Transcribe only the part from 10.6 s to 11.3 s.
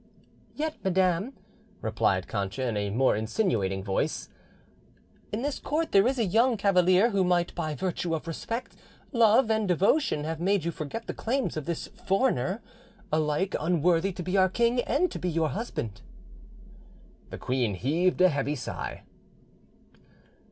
you forget the